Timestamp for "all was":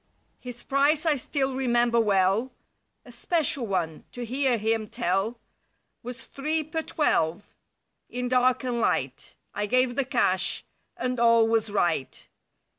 11.19-11.69